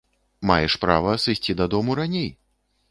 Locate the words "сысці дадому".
1.27-1.91